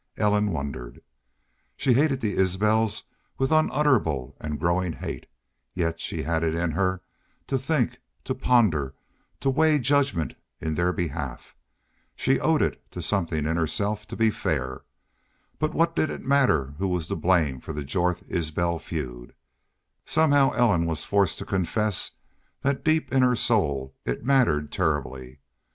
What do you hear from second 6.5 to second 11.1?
in her to think, to ponder, to weigh judgments in their